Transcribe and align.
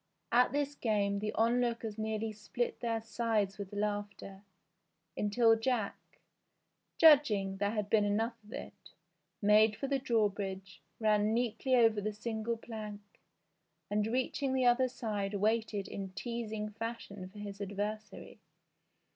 At 0.31 0.51
this 0.51 0.73
game 0.73 1.19
the 1.19 1.31
onlookers 1.33 1.99
nearly 1.99 2.31
split 2.31 2.79
their 2.79 3.01
sides 3.03 3.59
with 3.59 3.71
laughter, 3.71 4.41
until 5.15 5.55
Jack, 5.55 6.17
judging 6.97 7.57
there 7.57 7.69
had 7.69 7.87
been 7.87 8.03
enough 8.03 8.33
of 8.43 8.51
it, 8.51 8.93
made 9.43 9.75
for 9.75 9.85
the 9.85 9.99
drawbridge, 9.99 10.81
ran 10.99 11.35
neatly 11.35 11.75
over 11.75 12.01
the 12.01 12.13
single 12.13 12.57
plank, 12.57 13.19
and 13.91 14.07
reaching 14.07 14.53
the 14.53 14.65
other 14.65 14.87
side 14.87 15.35
waited 15.35 15.87
in 15.87 16.13
teasing 16.13 16.71
fashion 16.71 17.29
for 17.29 17.37
his 17.37 17.61
adversary. 17.61 18.39